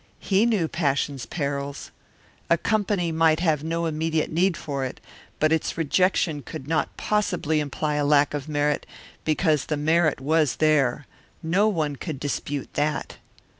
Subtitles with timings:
[0.17, 1.91] He knew Passion's Perils.
[2.49, 4.99] A company might have no immediate need for it,
[5.39, 8.87] but its rejection could not possibly imply a lack of merit,
[9.25, 11.05] because the merit was there.
[11.43, 13.17] No one could dispute that.